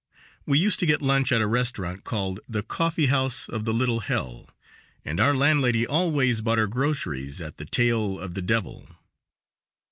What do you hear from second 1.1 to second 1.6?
at a